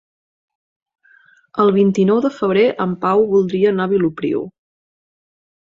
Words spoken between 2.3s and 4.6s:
febrer en Pau voldria anar a Vilopriu.